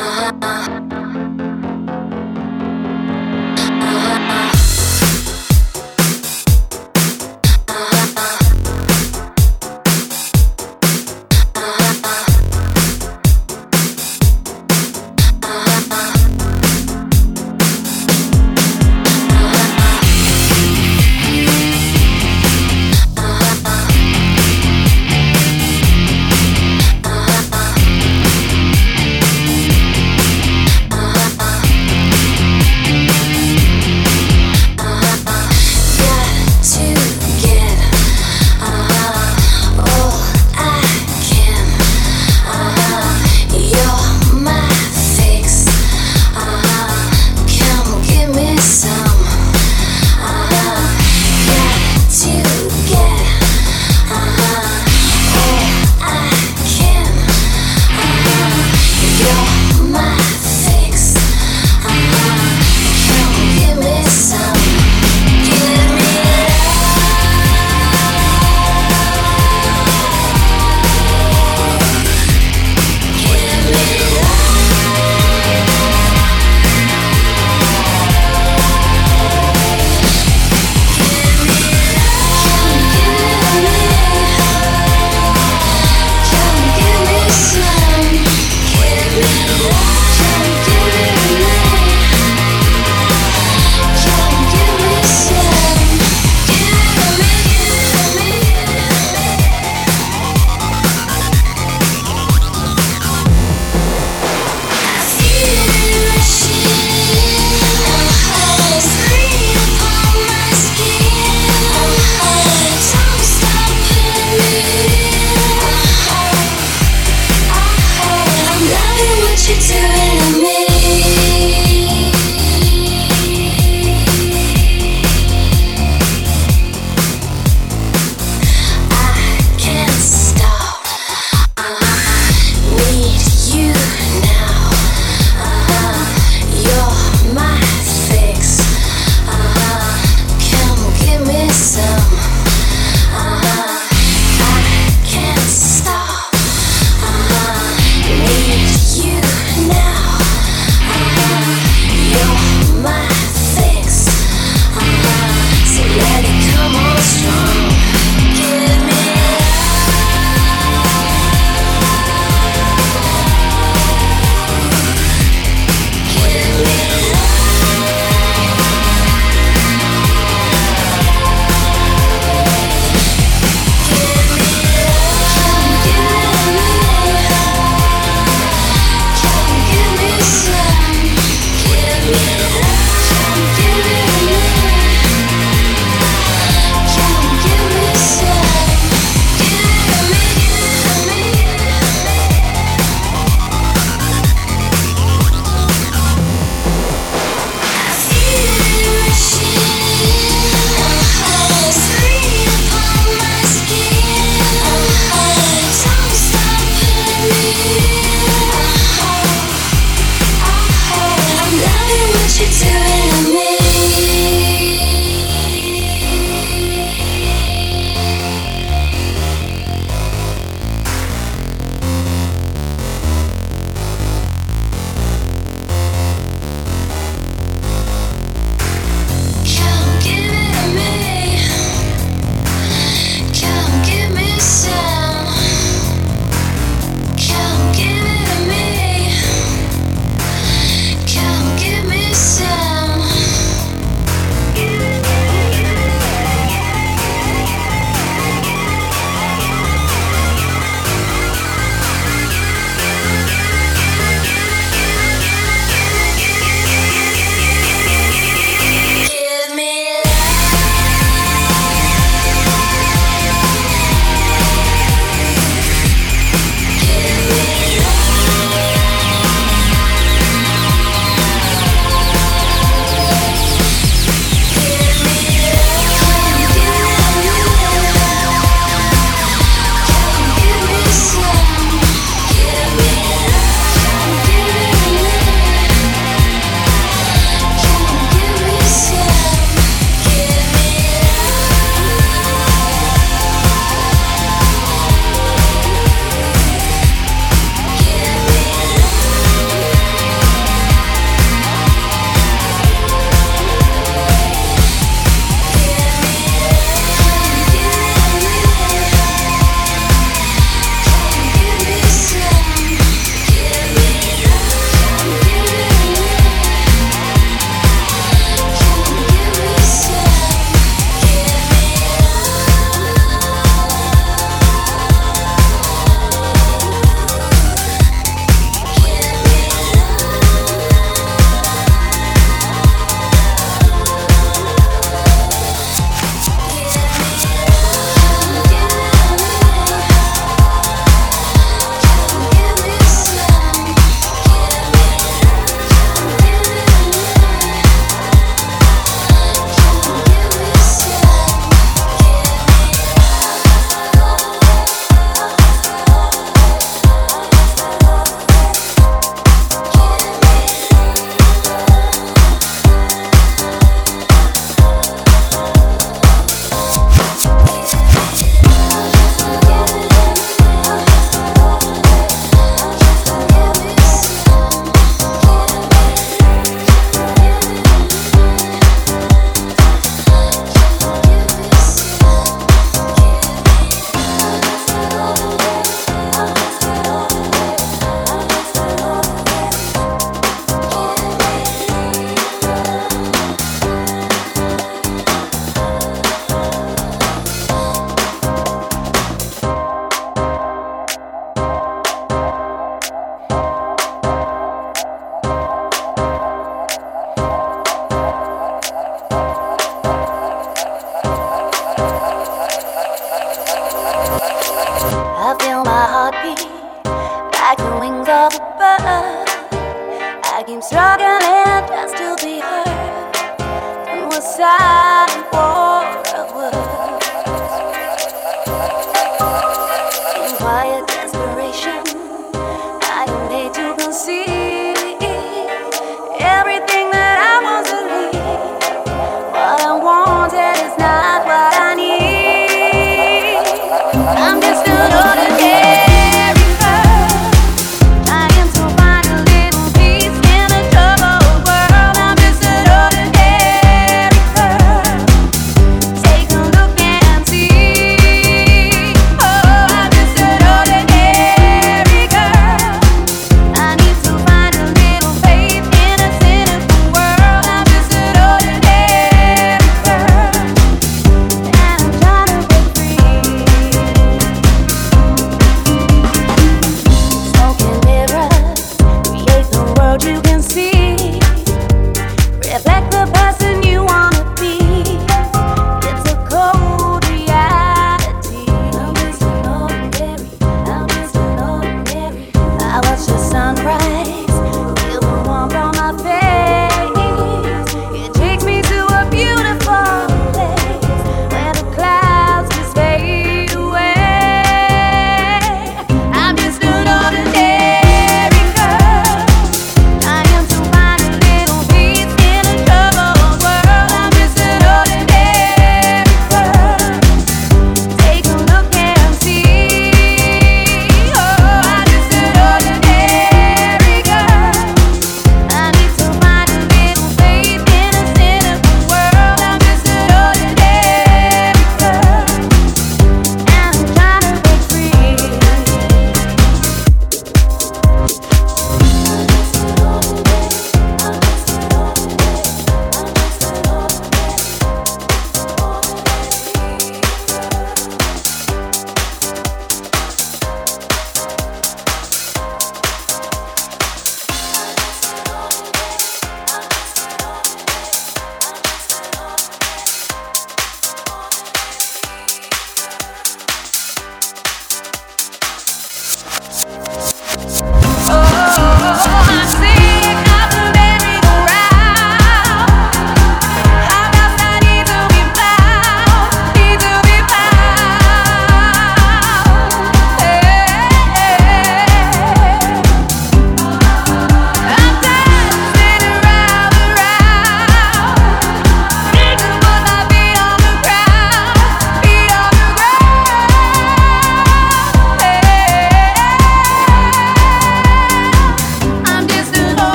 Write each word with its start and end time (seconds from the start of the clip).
Uh-huh. 0.00 0.97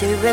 To 0.00 0.29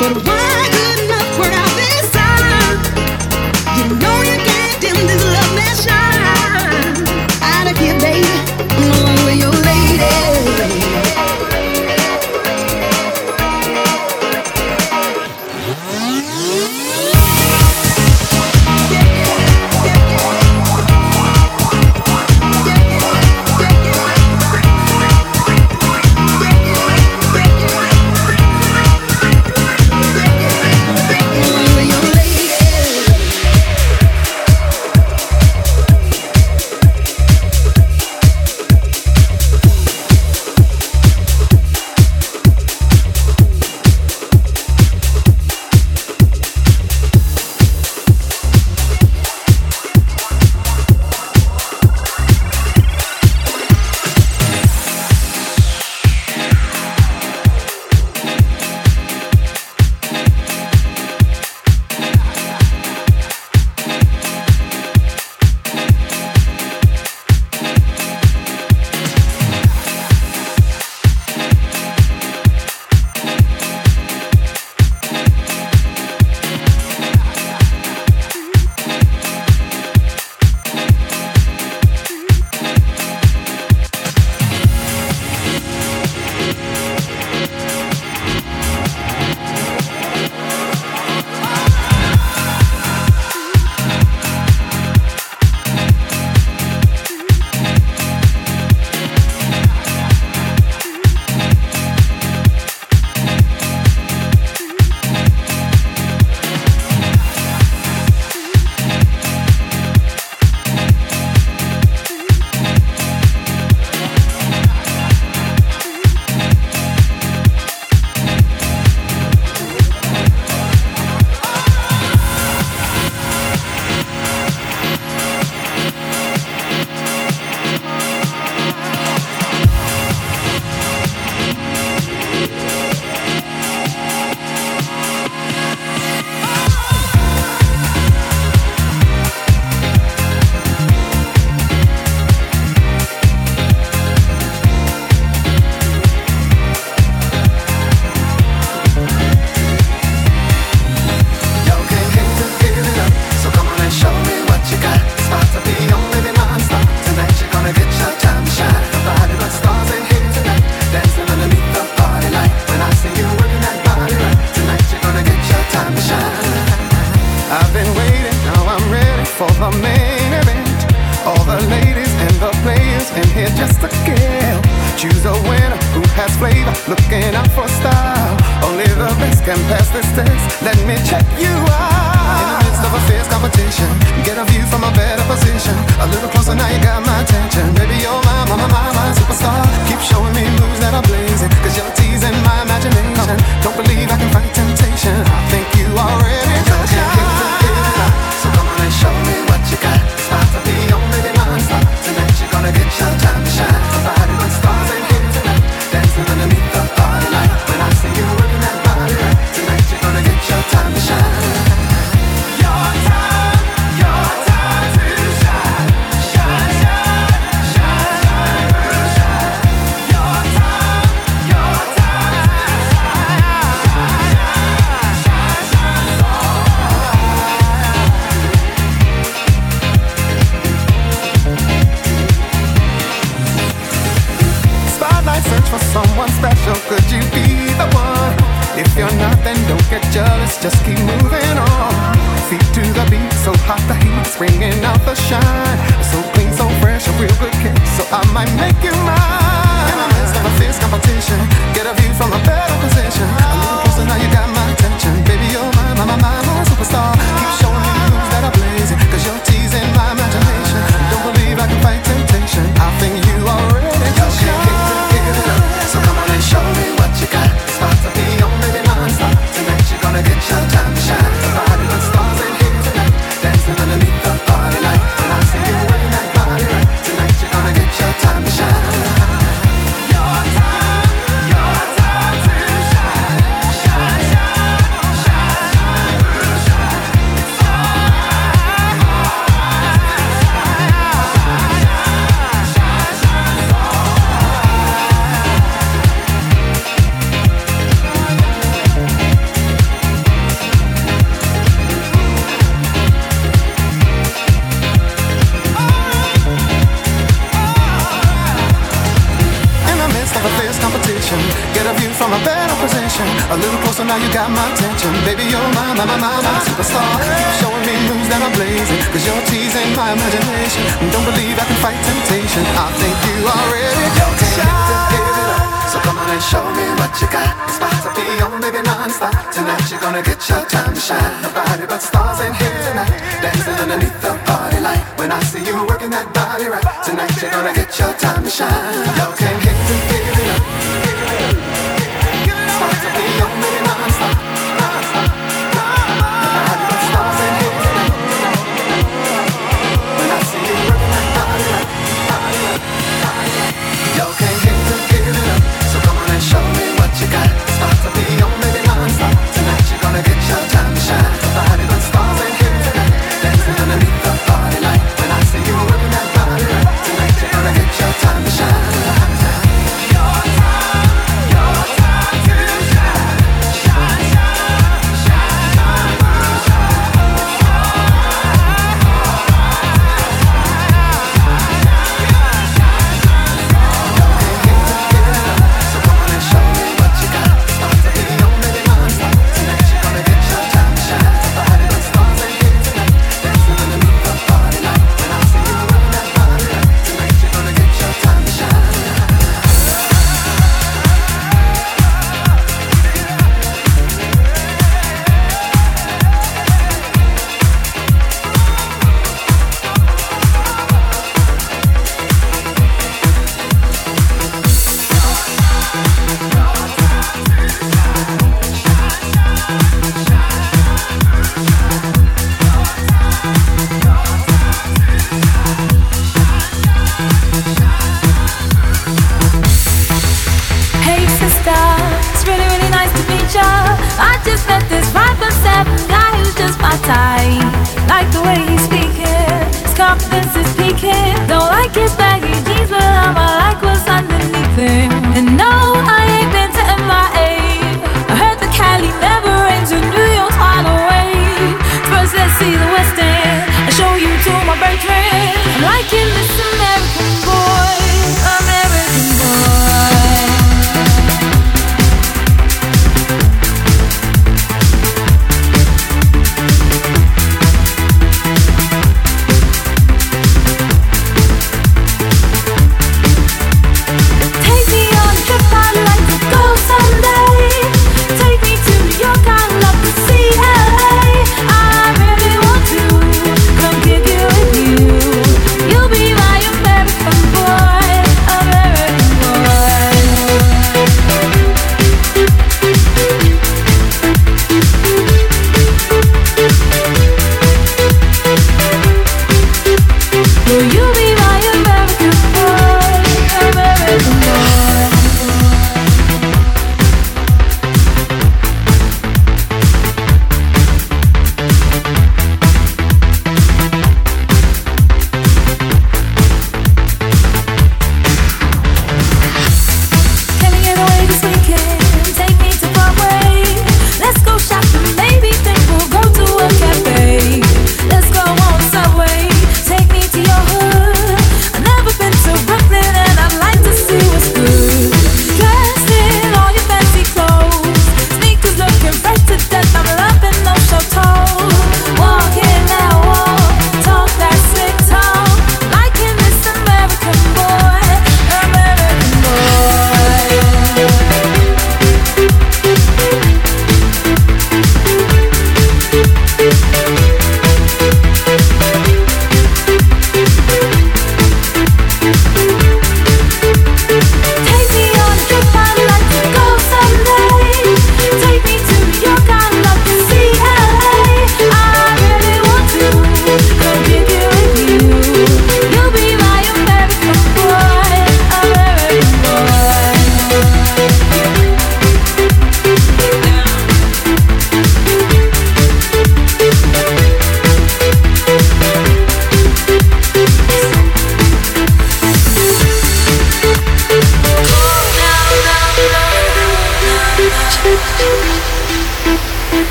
But? 0.00 0.69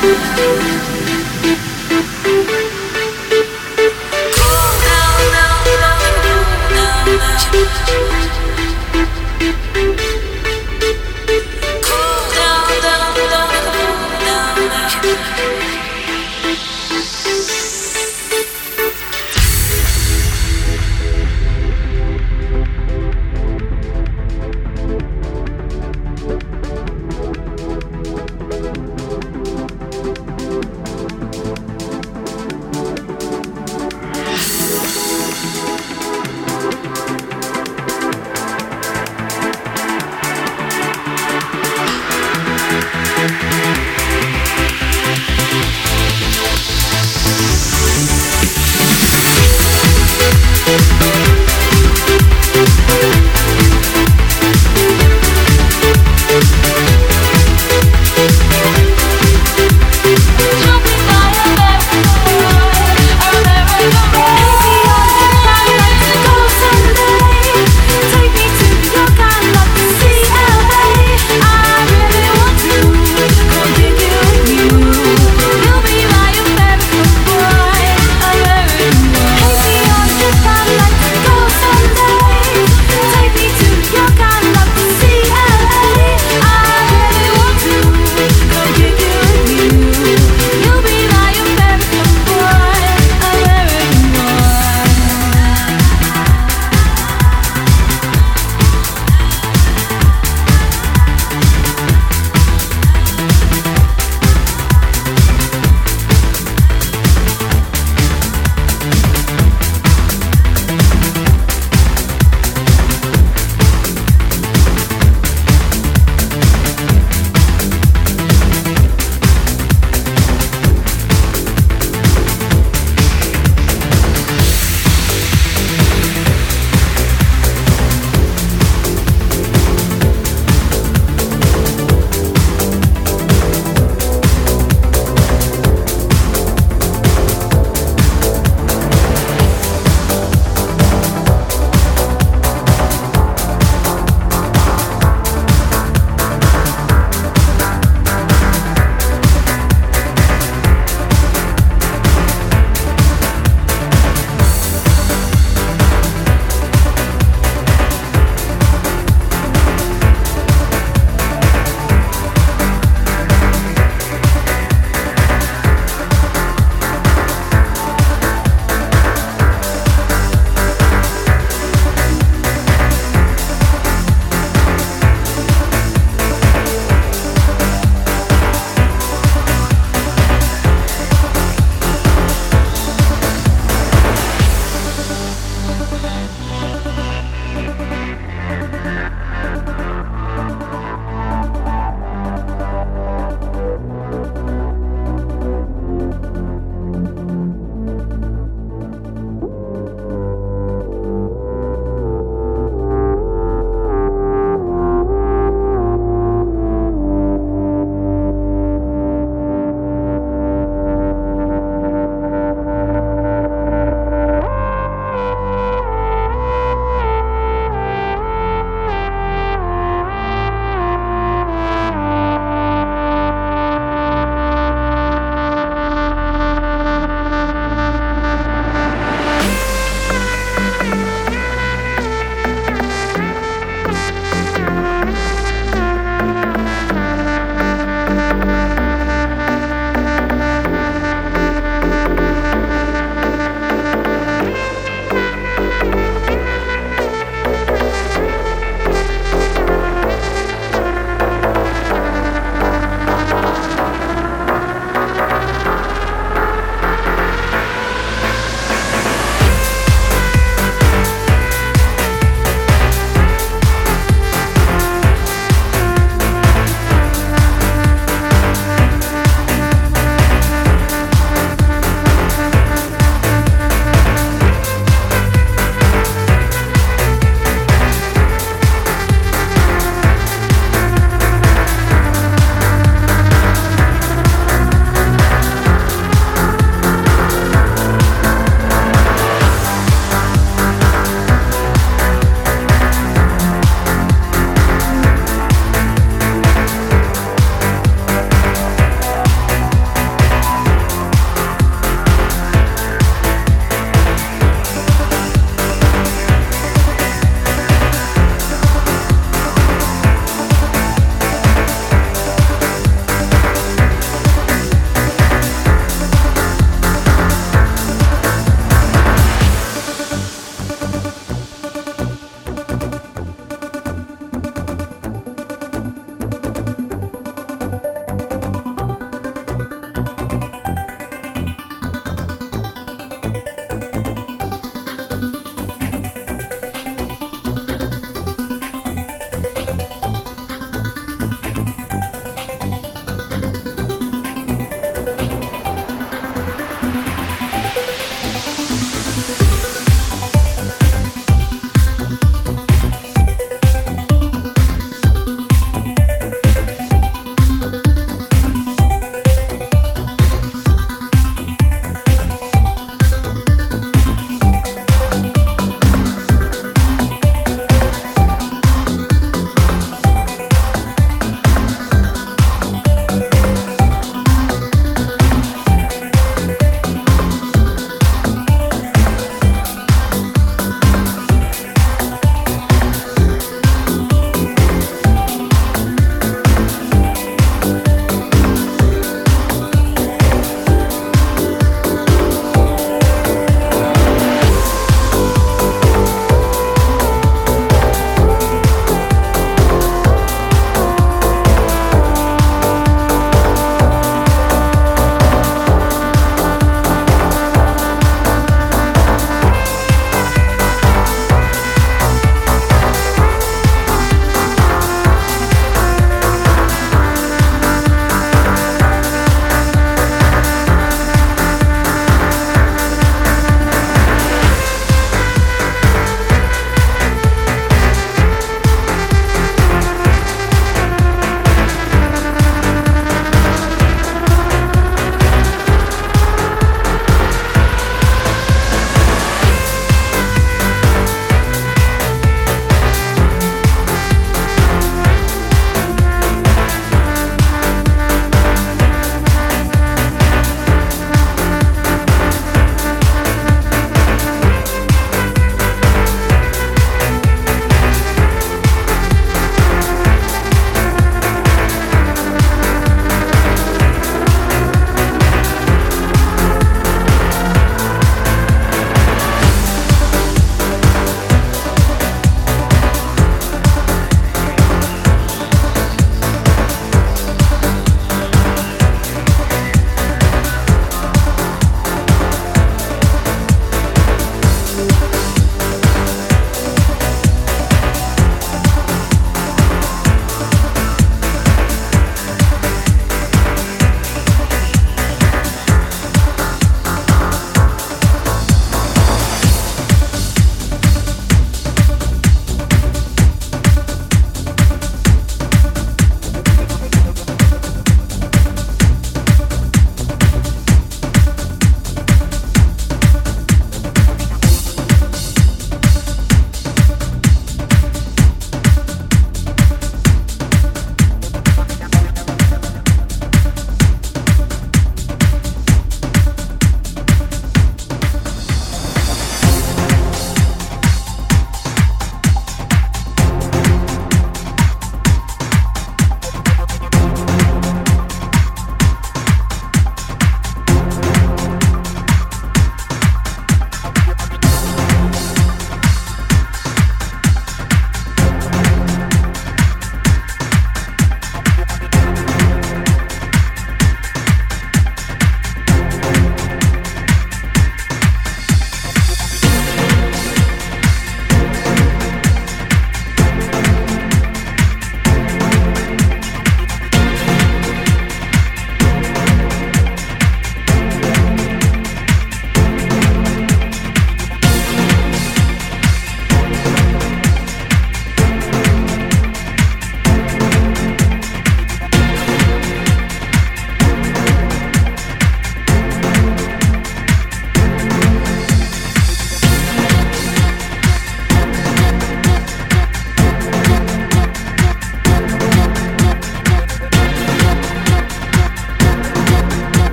thank 0.00 0.92
you 0.92 0.97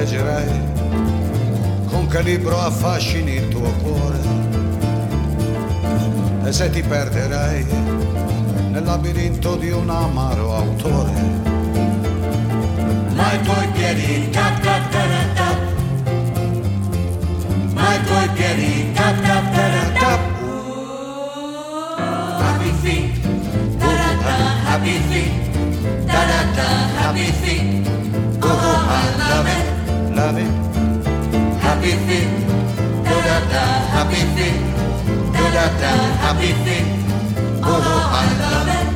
proteggerai, 0.00 0.48
con 1.86 2.06
che 2.06 2.22
libro 2.22 2.58
affascini 2.58 3.34
il 3.34 3.48
tuo 3.48 3.70
cuore. 3.82 4.18
E 6.44 6.52
se 6.52 6.70
ti 6.70 6.82
perderai 6.82 7.66
nel 8.70 8.82
labirinto 8.82 9.56
di 9.56 9.70
un 9.70 9.90
amaro 9.90 10.54
autore, 10.54 11.12
ma 13.14 13.32
i 13.32 13.42
tuoi 13.42 13.68
piedi 13.72 14.30
tap 14.30 14.60
tap 14.60 14.90
tap 14.90 15.34
tap, 15.34 15.58
ma 17.74 17.94
i 17.94 18.02
tuoi 18.04 18.28
piedi 18.30 18.92
tap 18.94 19.20
tap 19.20 19.54
tap 19.54 19.98
tap, 19.98 20.20
happy 22.40 22.72
feet, 22.80 23.26
da 23.78 24.14
da 24.22 24.36
happy 24.64 24.98
feet, 25.10 25.32
da 26.06 26.24
da 26.54 26.68
happy 26.96 27.32
feet. 27.42 27.88
Oh, 28.42 28.48
I 28.48 29.16
love 29.18 29.46
it 29.46 29.69
love 30.20 30.36
it. 30.36 30.50
Happy 31.64 31.92
feet, 32.06 32.28
da 33.04 33.16
da 33.26 33.36
da, 33.52 33.64
happy 33.96 34.22
feet, 34.34 34.58
da 35.32 35.44
da 35.56 35.64
da, 35.80 35.92
happy 36.24 36.50
feet. 36.62 36.86
Oh, 37.62 37.70
oh 37.72 38.18
I 38.20 38.26
love 38.42 38.70
it. 38.78 38.88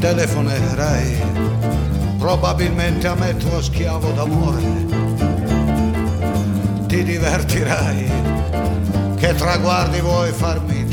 Telefone, 0.00 0.58
probabilmente 2.18 3.06
a 3.08 3.14
me 3.14 3.36
tuo 3.36 3.60
schiavo 3.60 4.12
d'amore 4.12 5.07
divertirai. 7.38 9.16
Che 9.16 9.34
traguardi 9.34 10.00
vuoi 10.00 10.32
farmi 10.32 10.87